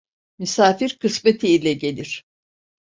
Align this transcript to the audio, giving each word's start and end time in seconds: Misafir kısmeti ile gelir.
Misafir 0.37 0.97
kısmeti 0.99 1.47
ile 1.47 1.73
gelir. 1.73 2.23